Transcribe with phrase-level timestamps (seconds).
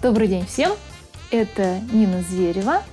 [0.00, 0.74] Добрый день всем.
[1.32, 2.84] Это Нина Зверева.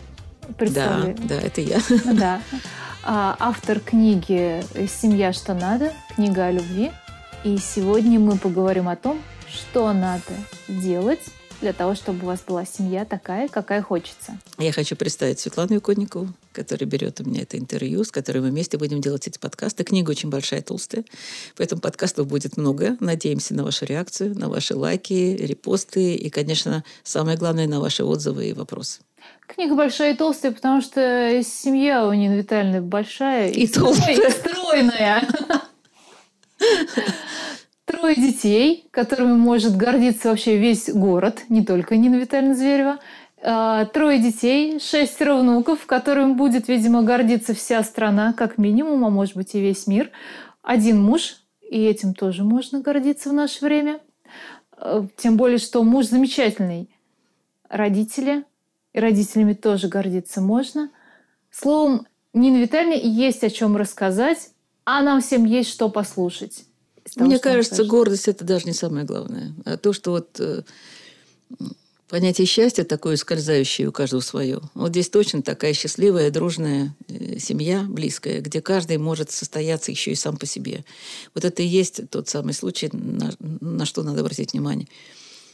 [0.58, 1.80] Да, да, это я.
[2.14, 2.42] Да.
[3.04, 5.32] А, автор книги «Семья.
[5.32, 6.92] Что надо?» Книга о любви.
[7.44, 10.34] И сегодня мы поговорим о том, что надо
[10.68, 11.22] делать
[11.66, 14.38] для того, чтобы у вас была семья такая, какая хочется.
[14.60, 18.78] Я хочу представить Светлану Иконникову, которая берет у меня это интервью, с которой мы вместе
[18.78, 19.84] будем делать эти подкасты.
[19.84, 21.06] Книга очень большая, толстая,
[21.58, 22.98] поэтому подкастов будет много.
[23.00, 28.50] Надеемся на вашу реакцию, на ваши лайки, репосты и, конечно, самое главное, на ваши отзывы
[28.50, 29.00] и вопросы.
[29.48, 34.14] Книга большая и толстая, потому что семья у Нины Витальевны большая и, и толстая.
[34.14, 35.28] И стройная.
[37.86, 43.00] Трое детей, которыми может гордиться вообще весь город, не только Нина Витальевна Зверева.
[43.44, 49.36] А, трое детей, шестеро внуков, которым будет, видимо, гордиться вся страна, как минимум, а может
[49.36, 50.10] быть и весь мир.
[50.64, 54.00] Один муж, и этим тоже можно гордиться в наше время.
[54.72, 56.90] А, тем более, что муж замечательный.
[57.70, 58.46] Родители,
[58.94, 60.90] и родителями тоже гордиться можно.
[61.52, 64.50] Словом, Нина Витальевна есть о чем рассказать,
[64.86, 66.66] а нам всем есть что послушать.
[67.14, 69.54] Того, Мне кажется, гордость это даже не самое главное.
[69.64, 70.64] А то, что вот э,
[72.10, 74.60] понятие счастья такое скользающее у каждого свое.
[74.74, 80.16] Вот здесь точно такая счастливая, дружная э, семья, близкая, где каждый может состояться еще и
[80.16, 80.84] сам по себе.
[81.34, 84.88] Вот это и есть тот самый случай, на, на что надо обратить внимание.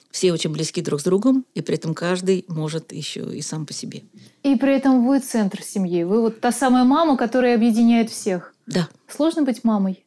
[0.10, 3.74] Все очень близки друг с другом, и при этом каждый может еще и сам по
[3.74, 4.04] себе.
[4.44, 6.04] И при этом вы центр семьи.
[6.04, 8.54] Вы вот та самая мама, которая объединяет всех.
[8.68, 8.90] Да.
[9.08, 10.04] Сложно быть мамой?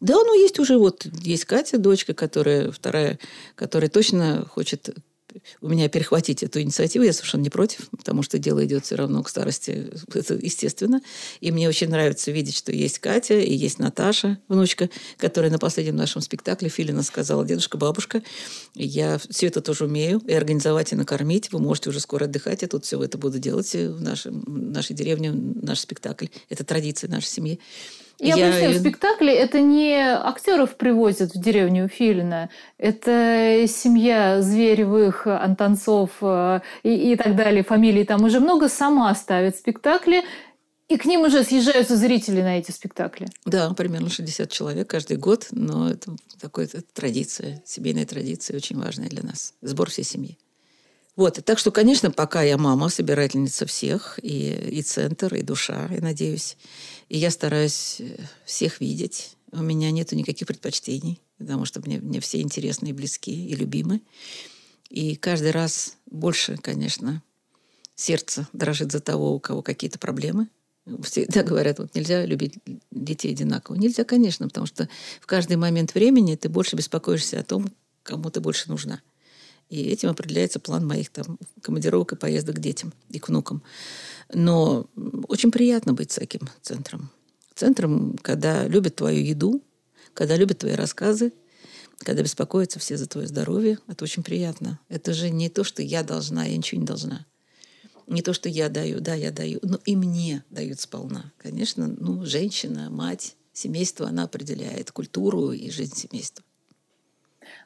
[0.00, 3.18] Да, ну есть уже вот, есть Катя, дочка, которая вторая,
[3.54, 4.94] которая точно хочет
[5.60, 9.22] у меня перехватить эту инициативу, я совершенно не против, потому что дело идет все равно
[9.22, 11.00] к старости, это естественно.
[11.40, 15.96] И мне очень нравится видеть, что есть Катя и есть Наташа, внучка, которая на последнем
[15.96, 18.22] нашем спектакле Филина сказала, дедушка, бабушка,
[18.74, 22.68] я все это тоже умею, и организовать, и накормить, вы можете уже скоро отдыхать, я
[22.68, 26.26] тут все это буду делать в, нашем, в нашей деревне, наш спектакль.
[26.48, 27.60] Это традиция нашей семьи.
[28.18, 35.26] Я, я поясню, в спектакле это не актеров привозят в деревню Филина, это семья Зверевых,
[35.26, 40.24] Антонцов э, и, и так далее, фамилии там уже много, сама ставит спектакли,
[40.88, 43.26] и к ним уже съезжаются зрители на эти спектакли.
[43.44, 49.22] Да, примерно 60 человек каждый год, но это такая традиция, семейная традиция, очень важная для
[49.24, 49.54] нас.
[49.60, 50.38] Сбор всей семьи.
[51.16, 56.00] Вот, так что, конечно, пока я мама, собирательница всех, и, и центр, и душа, я
[56.00, 56.58] надеюсь.
[57.08, 59.36] И я стараюсь э, всех видеть.
[59.52, 64.00] У меня нету никаких предпочтений, потому что мне, мне все интересны и близки, и любимы.
[64.90, 67.22] И каждый раз больше, конечно,
[67.94, 70.48] сердце дрожит за того, у кого какие-то проблемы.
[71.02, 72.54] Всегда говорят, вот нельзя любить
[72.90, 73.76] детей одинаково.
[73.76, 74.88] Нельзя, конечно, потому что
[75.20, 77.68] в каждый момент времени ты больше беспокоишься о том,
[78.02, 79.00] кому ты больше нужна.
[79.68, 83.62] И этим определяется план моих там командировок и поездок к детям и к внукам.
[84.32, 84.88] Но
[85.28, 87.10] очень приятно быть таким центром.
[87.54, 89.62] Центром, когда любят твою еду,
[90.14, 91.32] когда любят твои рассказы,
[91.98, 93.78] когда беспокоятся все за твое здоровье.
[93.88, 94.78] Это очень приятно.
[94.88, 97.26] Это же не то, что я должна, я ничего не должна.
[98.06, 101.32] Не то, что я даю, да, я даю, но и мне дают сполна.
[101.38, 106.44] Конечно, ну, женщина, мать, семейство, она определяет культуру и жизнь семейства.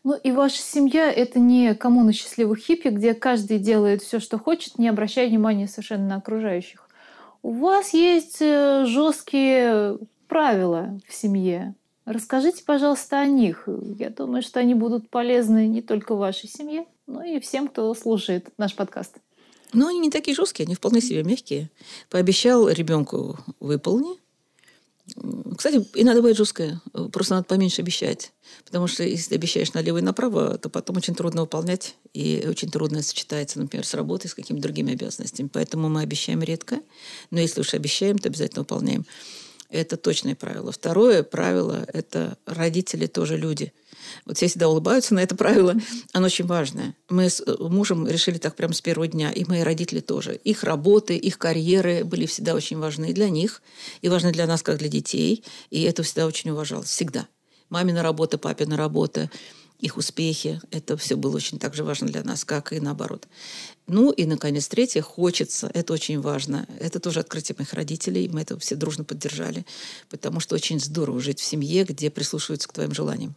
[0.03, 4.79] Ну и ваша семья– это не коммуна счастливых хиппи, где каждый делает все, что хочет,
[4.79, 6.89] не обращая внимания совершенно на окружающих.
[7.43, 11.75] У вас есть э, жесткие правила в семье.
[12.07, 13.69] Расскажите, пожалуйста, о них.
[13.99, 18.49] Я думаю, что они будут полезны не только вашей семье, но и всем, кто слушает
[18.57, 19.19] наш подкаст.
[19.73, 21.71] Но они не такие жесткие, они вполне себе мягкие.
[22.09, 24.19] Пообещал ребенку выполни,
[25.57, 26.81] кстати, и надо быть жесткое.
[27.13, 28.33] Просто надо поменьше обещать.
[28.65, 31.97] Потому что если обещаешь налево и направо, то потом очень трудно выполнять.
[32.15, 35.51] И очень трудно сочетается, например, с работой, с какими-то другими обязанностями.
[35.53, 36.81] Поэтому мы обещаем редко.
[37.31, 39.05] Но если уж обещаем, то обязательно выполняем.
[39.71, 40.73] Это точное правило.
[40.73, 43.73] Второе правило– это родители тоже люди.
[44.27, 45.77] Вот все всегда улыбаются на это правило.
[46.13, 46.97] Оно очень важное.
[47.09, 49.31] Мы с э, мужем решили так прямо с первого дня.
[49.31, 50.35] И мои родители тоже.
[50.43, 53.63] Их работы, их карьеры были всегда очень важны для них.
[54.03, 55.45] И важны для нас, как для детей.
[55.71, 56.89] И это всегда очень уважалось.
[56.89, 57.29] Всегда.
[57.69, 59.31] Мамина работа, папина работа–
[59.81, 60.61] их успехи.
[60.71, 63.27] Это все было очень так же важно для нас, как и наоборот.
[63.87, 65.71] Ну и, наконец, третье, хочется.
[65.75, 66.67] Это очень важно.
[66.79, 68.29] Это тоже открытие моих родителей.
[68.29, 69.67] Мы это все дружно поддержали.
[70.09, 73.35] Потому что очень здорово жить в семье, где прислушиваются к твоим желаниям.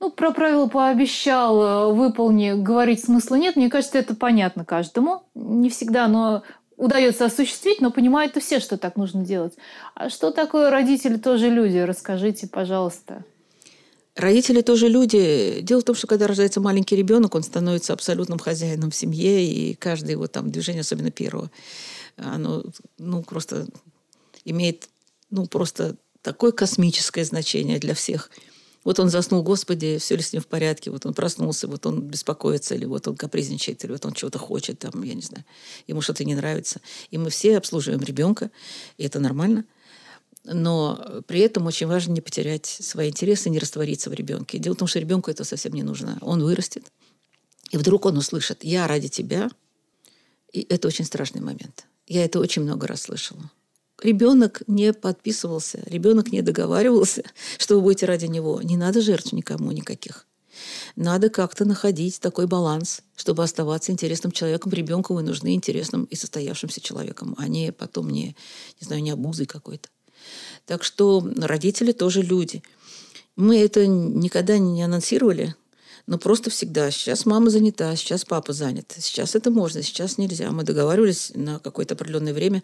[0.00, 3.56] Ну, про правило пообещал, э, выполни, говорить смысла нет.
[3.56, 5.22] Мне кажется, это понятно каждому.
[5.34, 6.42] Не всегда оно
[6.76, 9.54] удается осуществить, но понимают все, что так нужно делать.
[9.94, 11.78] А что такое родители тоже люди?
[11.78, 13.24] Расскажите, пожалуйста.
[14.16, 15.60] Родители тоже люди.
[15.62, 19.74] Дело в том, что когда рождается маленький ребенок, он становится абсолютным хозяином в семье, и
[19.74, 21.50] каждое его там движение, особенно первого,
[22.16, 22.64] оно
[22.96, 23.66] ну, просто
[24.44, 24.88] имеет
[25.30, 28.30] ну, просто такое космическое значение для всех.
[28.84, 30.90] Вот он заснул, Господи, все ли с ним в порядке?
[30.90, 34.78] Вот он проснулся, вот он беспокоится, или вот он капризничает, или вот он чего-то хочет,
[34.78, 35.44] там, я не знаю,
[35.86, 36.80] ему что-то не нравится.
[37.10, 38.50] И мы все обслуживаем ребенка,
[38.98, 39.64] и это нормально.
[40.44, 44.58] Но при этом очень важно не потерять свои интересы, не раствориться в ребенке.
[44.58, 46.18] Дело в том, что ребенку это совсем не нужно.
[46.20, 46.84] Он вырастет,
[47.70, 49.50] и вдруг он услышит «я ради тебя»,
[50.52, 51.86] и это очень страшный момент.
[52.06, 53.50] Я это очень много раз слышала.
[54.02, 57.24] Ребенок не подписывался, ребенок не договаривался,
[57.58, 58.60] что вы будете ради него.
[58.62, 60.26] Не надо жертв никому никаких.
[60.94, 64.72] Надо как-то находить такой баланс, чтобы оставаться интересным человеком.
[64.72, 68.36] Ребенку вы нужны интересным и состоявшимся человеком, а не потом не,
[68.80, 69.88] не знаю, не обузой какой-то.
[70.66, 72.62] Так что родители тоже люди.
[73.36, 75.54] Мы это никогда не анонсировали,
[76.06, 76.90] но просто всегда.
[76.90, 78.94] Сейчас мама занята, сейчас папа занят.
[78.98, 80.50] Сейчас это можно, сейчас нельзя.
[80.50, 82.62] Мы договаривались на какое-то определенное время.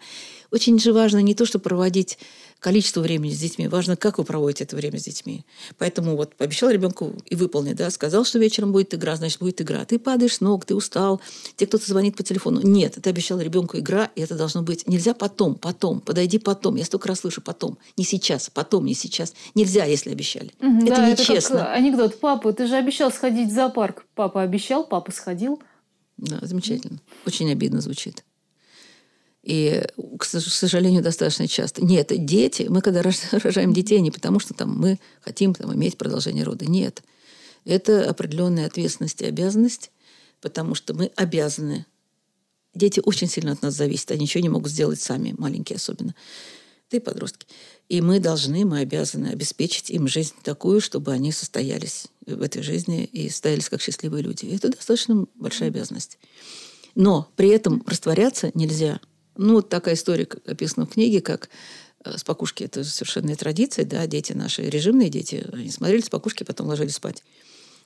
[0.51, 2.19] Очень же важно не то, что проводить
[2.61, 5.43] количество времени с детьми, важно, как вы проводите это время с детьми.
[5.79, 9.83] Поэтому вот пообещал ребенку и выполнил, да, сказал, что вечером будет игра, значит, будет игра.
[9.83, 11.19] Ты падаешь с ног, ты устал,
[11.55, 12.61] тебе кто-то звонит по телефону.
[12.63, 14.87] Нет, ты обещал ребенку игра, и это должно быть.
[14.87, 16.75] Нельзя потом, потом, подойди потом.
[16.75, 17.79] Я столько раз слышу потом.
[17.97, 19.33] Не сейчас, потом, не сейчас.
[19.55, 20.51] Нельзя, если обещали.
[20.59, 21.55] Угу, это да, нечестно.
[21.55, 22.19] Это как анекдот.
[22.19, 24.05] Папа, ты же обещал сходить в зоопарк.
[24.13, 25.59] Папа обещал, папа сходил.
[26.17, 26.99] Да, замечательно.
[27.25, 28.23] Очень обидно звучит.
[29.43, 29.83] И,
[30.19, 31.83] к сожалению, достаточно часто.
[31.83, 33.01] Нет, дети, мы когда
[33.31, 36.65] рожаем детей, не потому что там, мы хотим там, иметь продолжение рода.
[36.65, 37.01] Нет.
[37.65, 39.91] Это определенная ответственность и обязанность,
[40.41, 41.85] потому что мы обязаны.
[42.73, 46.15] Дети очень сильно от нас зависят, они ничего не могут сделать сами, маленькие особенно.
[46.89, 47.47] Ты подростки.
[47.89, 53.03] И мы должны, мы обязаны обеспечить им жизнь такую, чтобы они состоялись в этой жизни
[53.05, 54.45] и состоялись как счастливые люди.
[54.45, 56.17] И это достаточно большая обязанность.
[56.95, 58.99] Но при этом растворяться нельзя–
[59.37, 61.49] ну, вот такая история описана в книге, как
[62.03, 62.63] э, с покушки.
[62.63, 67.23] Это совершенная традиция, да, дети наши, режимные дети, они смотрели с покушки, потом ложились спать.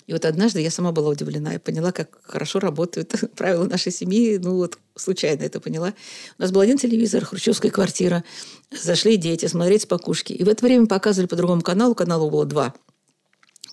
[0.08, 4.38] И вот однажды я сама была удивлена и поняла, как хорошо работают правила нашей семьи.
[4.38, 5.94] Ну вот случайно это поняла.
[6.38, 8.24] У нас был один телевизор, хрущевская квартира.
[8.72, 10.34] Зашли дети смотреть с покушки.
[10.34, 11.96] И в это время показывали по другому каналу.
[11.96, 12.76] Каналу было два.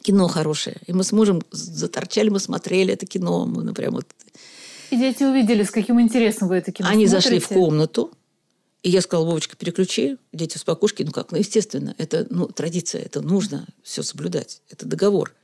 [0.00, 0.78] Кино хорошее.
[0.86, 3.44] И мы с мужем заторчали, мы смотрели это кино.
[3.44, 4.06] Мы ну, прям вот
[4.92, 7.38] и дети увидели, с каким интересом вы это кино Они смотрите.
[7.38, 8.12] зашли в комнату,
[8.82, 11.02] и я сказала, Вовочка, переключи, дети с покушки.
[11.02, 15.34] Ну как, ну естественно, это ну, традиция, это нужно все соблюдать, это договор.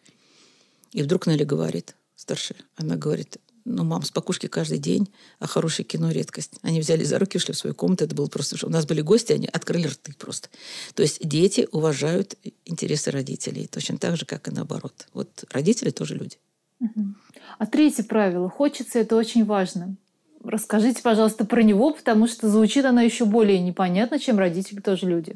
[0.92, 5.08] И вдруг Нелли говорит, старшая, она говорит, ну, мам, с покушки каждый день,
[5.38, 6.52] а хорошее кино– редкость.
[6.60, 8.04] Они взяли за руки, ушли в свою комнату.
[8.04, 8.66] Это было просто...
[8.66, 10.48] У нас были гости, они открыли рты просто.
[10.94, 12.34] То есть дети уважают
[12.64, 15.06] интересы родителей, точно так же, как и наоборот.
[15.12, 16.38] Вот родители тоже люди.
[17.58, 18.48] А третье правило.
[18.48, 19.96] Хочется, это очень важно.
[20.44, 25.34] Расскажите, пожалуйста, про него, потому что звучит оно еще более непонятно, чем родители тоже люди.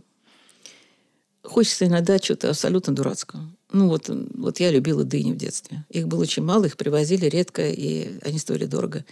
[1.43, 3.43] Хочется иногда чего-то абсолютно дурацкого.
[3.73, 5.85] Ну вот, вот я любила дыни в детстве.
[5.91, 9.05] Их было очень мало, их привозили редко, и они стоили дорого.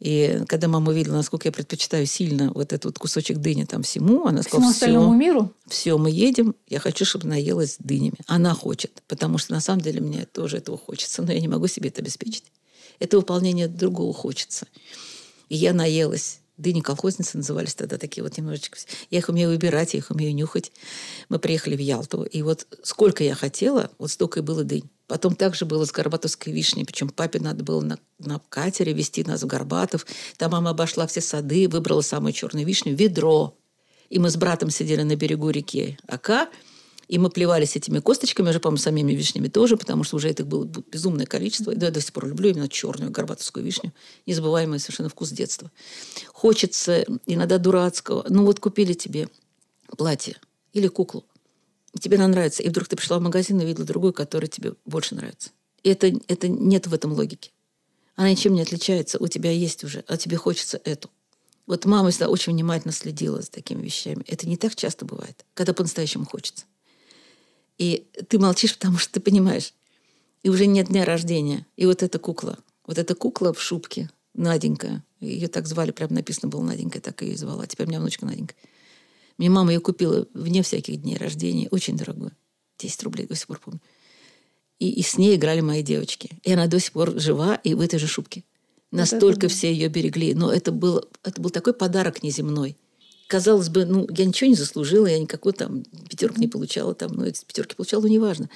[0.00, 4.26] И когда мама увидела, насколько я предпочитаю сильно вот этот вот кусочек дыни там всему,
[4.26, 5.52] она сказала, всему остальному все, миру?
[5.66, 8.18] Все, мы едем, я хочу, чтобы наелась дынями.
[8.26, 11.66] Она хочет, потому что на самом деле мне тоже этого хочется, но я не могу
[11.66, 12.44] себе это обеспечить.
[13.00, 14.66] Это выполнение другого хочется.
[15.48, 16.40] И я наелась.
[16.58, 18.78] Дыни колхозницы назывались тогда такие вот немножечко.
[19.10, 20.72] Я их умею выбирать, я их умею нюхать.
[21.28, 24.88] Мы приехали в Ялту, и вот сколько я хотела, вот столько и было дынь.
[25.08, 29.42] Потом также было с Горбатовской вишней, причем папе надо было на, на катере везти нас
[29.42, 30.06] в Горбатов.
[30.36, 33.54] Там мама обошла все сады, выбрала самую черную вишню, ведро.
[34.10, 36.48] И мы с братом сидели на берегу реки Ака,
[37.08, 40.66] и мы плевались этими косточками, уже, по-моему, самими вишнями тоже, потому что уже это было
[40.66, 41.74] безумное количество.
[41.74, 43.94] Да, я до сих пор люблю именно черную горбатовскую вишню.
[44.26, 45.70] Незабываемый совершенно вкус детства.
[46.34, 48.26] Хочется иногда дурацкого.
[48.28, 49.28] Ну вот купили тебе
[49.96, 50.36] платье
[50.74, 51.24] или куклу
[52.00, 55.14] тебе она нравится, и вдруг ты пришла в магазин и увидела другую, которая тебе больше
[55.14, 55.50] нравится.
[55.82, 57.52] И это, это нет в этом логики.
[58.16, 61.10] Она ничем не отличается, у тебя есть уже, а тебе хочется эту.
[61.66, 64.24] Вот мама всегда очень внимательно следила за такими вещами.
[64.26, 66.64] Это не так часто бывает, когда по-настоящему хочется.
[67.76, 69.72] И ты молчишь, потому что ты понимаешь,
[70.42, 71.66] и уже нет дня рождения.
[71.76, 76.48] И вот эта кукла, вот эта кукла в шубке, Наденька, ее так звали, прям написано
[76.48, 77.66] было Наденька, так ее звала.
[77.66, 78.54] Теперь у меня внучка Наденька.
[79.38, 82.32] Мне мама ее купила вне всяких дней рождения, очень дорогую.
[82.78, 83.80] 10 рублей до сих пор помню.
[84.78, 86.38] И, и с ней играли мои девочки.
[86.42, 88.44] И она до сих пор жива и в этой же шубке.
[88.90, 90.34] Настолько вот все ее берегли.
[90.34, 92.76] Но это был, это был такой подарок неземной.
[93.26, 97.24] Казалось бы, ну, я ничего не заслужила, я никакой там пятерок не получала, там, ну,
[97.24, 98.48] эти пятерки получала, но неважно.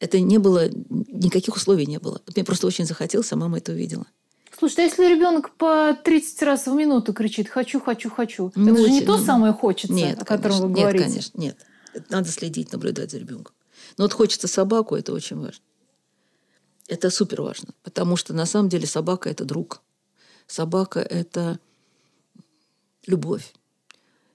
[0.00, 2.20] Это не было, никаких условий не было.
[2.34, 4.06] Мне просто очень захотелось, а мама это увидела.
[4.60, 8.82] Слушай, а если ребенок по 30 раз в минуту кричит «хочу, хочу, хочу», ну, это
[8.82, 11.04] же не то самое хочется, нет, о котором конечно, вы говорите?
[11.04, 11.66] Нет, конечно, нет.
[12.10, 13.54] Надо следить, наблюдать за ребенком.
[13.96, 15.64] Но вот хочется собаку, это очень важно.
[16.88, 19.80] Это супер важно, потому что на самом деле собака– это друг.
[20.46, 21.58] Собака– это
[23.06, 23.54] любовь.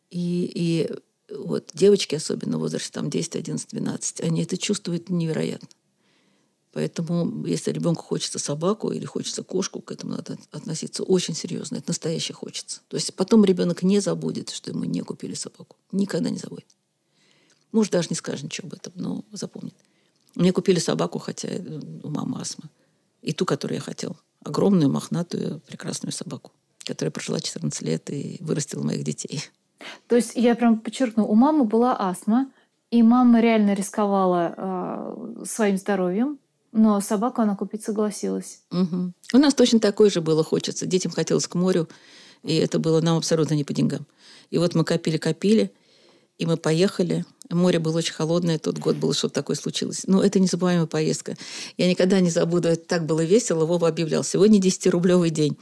[0.09, 0.91] И, и
[1.29, 5.67] вот девочки, особенно в возрасте там 10, 11, 12, они это чувствуют невероятно.
[6.75, 11.77] Поэтому, если ребенку хочется собаку или хочется кошку, к этому надо относиться очень серьезно.
[11.77, 12.81] Это настоящее хочется.
[12.89, 15.77] То есть потом ребенок не забудет, что ему не купили собаку.
[15.93, 16.67] Никогда не забудет.
[17.71, 19.73] Может, даже не скажет ничего об этом, но запомнит.
[20.35, 21.47] Мне купили собаку, хотя
[22.03, 22.69] у мамы астма.
[23.21, 24.17] И ту, которую я хотел.
[24.43, 29.41] Огромную, мохнатую, прекрасную собаку, которая прожила 14 лет и вырастила моих детей.
[30.07, 32.51] То есть я прям подчеркну, у мамы была астма,
[32.91, 36.37] и мама реально рисковала э, своим здоровьем,
[36.75, 38.59] но собаку она купить согласилась.
[38.69, 39.13] Угу.
[39.33, 40.85] У нас точно такое же было, хочется.
[40.85, 41.87] Детям хотелось к морю,
[42.43, 44.05] и это было нам абсолютно не по деньгам.
[44.49, 45.71] И вот мы копили-копили,
[46.37, 47.25] и мы поехали.
[47.49, 50.03] Море было очень холодное, тот год было что-то такое случилось.
[50.05, 51.37] Но это незабываемая поездка.
[51.77, 53.65] Я никогда не забуду, это так было весело.
[53.65, 55.57] Вова объявлял, сегодня 10-рублевый день.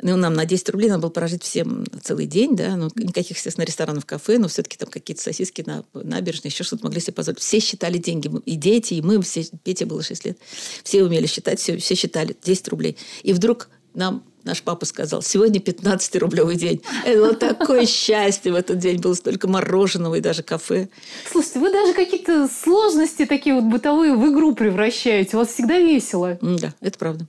[0.00, 3.64] Ну, нам на 10 рублей надо было прожить всем целый день, да, ну, никаких, естественно,
[3.64, 7.40] ресторанов, кафе, но все-таки там какие-то сосиски на набережной, еще что-то могли себе позволить.
[7.40, 10.38] Все считали деньги, и дети, и мы, все, Пете было 6 лет,
[10.84, 12.96] все умели считать, все, все считали 10 рублей.
[13.24, 16.80] И вдруг нам наш папа сказал, сегодня 15-рублевый день.
[17.04, 18.98] Это было такое счастье в этот день.
[19.00, 20.88] Было столько мороженого и даже кафе.
[21.30, 25.36] Слушайте, вы даже какие-то сложности такие вот бытовые в игру превращаете.
[25.36, 26.38] У вас всегда весело.
[26.40, 27.26] Да, это правда.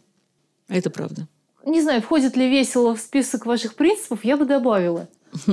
[0.69, 1.27] Это правда.
[1.69, 5.07] Не знаю, входит ли весело в список ваших принципов, я бы добавила.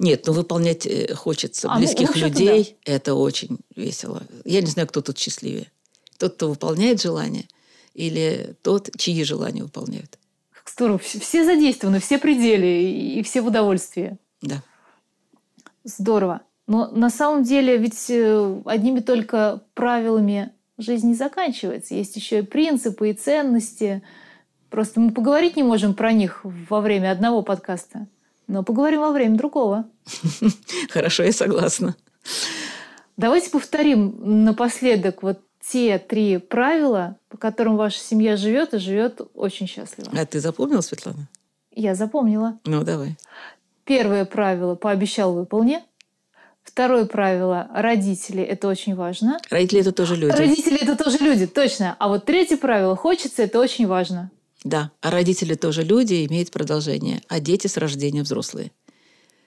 [0.00, 2.76] Нет, но выполнять э, хочется а, ну, близких ну, людей.
[2.84, 2.92] Да.
[2.92, 4.22] Это очень весело.
[4.44, 5.70] Я не знаю, кто тут счастливее.
[6.18, 7.46] Тот, кто выполняет желание,
[7.94, 10.18] или тот, чьи желания выполняют.
[10.50, 10.98] Как здорово.
[10.98, 14.18] Все задействованы, все пределы и все в удовольствии.
[14.42, 14.64] Да.
[15.84, 16.40] Здорово.
[16.66, 21.94] Но на самом деле ведь э, одними только правилами жизнь не заканчивается.
[21.94, 24.02] Есть еще и принципы, и ценности–
[24.70, 28.06] Просто мы поговорить не можем про них во время одного подкаста,
[28.46, 29.84] но поговорим во время другого.
[30.90, 31.96] Хорошо, я согласна.
[33.16, 39.66] Давайте повторим напоследок вот те три правила, по которым ваша семья живет и живет очень
[39.66, 40.10] счастливо.
[40.18, 41.28] А ты запомнила, Светлана?
[41.74, 42.58] Я запомнила.
[42.64, 43.16] Ну, давай.
[43.84, 45.80] Первое правило– пообещал, выполни.
[46.62, 49.38] Второе правило– родители– это очень важно.
[49.50, 50.32] Родители– это тоже люди.
[50.32, 51.96] Родители– это тоже люди, точно.
[51.98, 54.30] А вот третье правило– хочется– это очень важно.
[54.62, 58.72] Да, а родители тоже люди, имеют продолжение, а дети с рождения взрослые.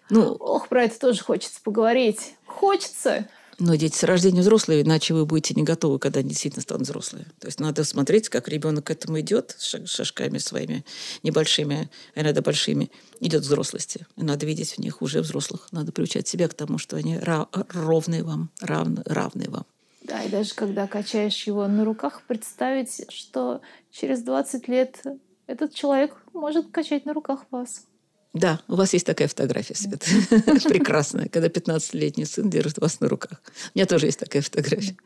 [0.09, 2.35] Ну, Ох, про это тоже хочется поговорить.
[2.45, 3.27] Хочется.
[3.59, 7.25] Но дети с рождения взрослые, иначе вы будете не готовы, когда они действительно станут взрослые.
[7.39, 10.83] То есть надо смотреть, как ребенок к этому идет, шажками своими
[11.21, 14.07] небольшими, а иногда большими, идет к взрослости.
[14.17, 15.67] И надо видеть в них уже взрослых.
[15.71, 19.65] Надо приучать себя к тому, что они равные вам, равны, равные вам.
[20.03, 25.01] Да, и даже когда качаешь его на руках, представить, что через 20 лет
[25.47, 27.85] этот человек может качать на руках вас.
[28.33, 30.03] Да, у вас есть такая фотография, Свет.
[30.63, 33.41] Прекрасная, когда 15-летний сын держит вас на руках.
[33.73, 34.97] У меня тоже есть такая фотография.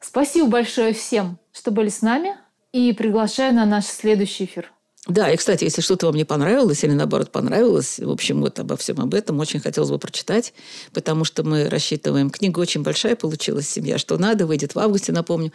[0.00, 2.36] Спасибо большое всем, что были с нами.
[2.72, 4.72] И приглашаю на наш следующий эфир.
[5.08, 8.76] Да, и, кстати, если что-то вам не понравилось или, наоборот, понравилось, в общем, вот обо
[8.76, 10.52] всем об этом очень хотелось бы прочитать,
[10.92, 12.28] потому что мы рассчитываем...
[12.28, 15.50] Книга очень большая получилась, «Семья, что надо», выйдет в августе, напомню.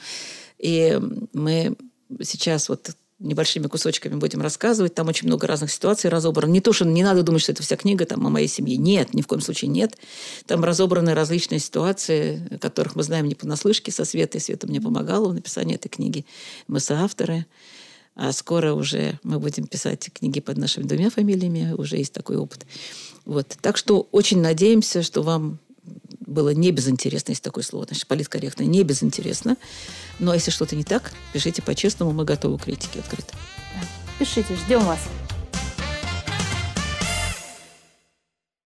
[0.58, 1.00] И
[1.34, 1.76] мы
[2.24, 4.96] сейчас вот небольшими кусочками будем рассказывать.
[4.96, 6.52] Там очень много разных ситуаций разобрано.
[6.52, 8.76] Не то, что не надо думать, что это вся книга там, о моей семье.
[8.78, 9.96] Нет, ни в коем случае нет.
[10.48, 14.42] Там разобраны различные ситуации, которых мы знаем не понаслышке со Светой.
[14.42, 16.26] Света мне помогала в написании этой книги.
[16.68, 17.46] Мы соавторы.
[18.16, 22.66] А скоро уже мы будем писать книги под нашими двумя фамилиями, уже есть такой опыт.
[23.26, 23.58] Вот.
[23.62, 25.60] Так что очень надеемся, что вам
[26.26, 29.58] было не безинтересно, есть такое слово, значит, политкорректно, не безинтересно.
[30.20, 33.34] Но если что-то не так, пишите по-честному, мы готовы к критике открыто.
[34.20, 35.00] Пишите, ждем вас.